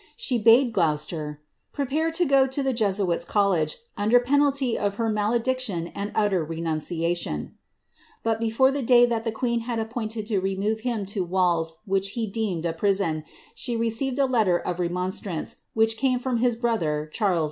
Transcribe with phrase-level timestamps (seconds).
[0.17, 1.39] She bade Gloucester
[1.69, 6.11] '^ pre pare to go to the Jesuits' C!olIege, under penalty of her malediction and
[6.15, 7.53] utier renunciation;"
[8.23, 12.13] but before the day that the queen had appointed to remove him to walls which
[12.17, 17.07] he deemed a prison, she received a letter of remonstrance, which came from his brother,
[17.13, 17.39] Charles II.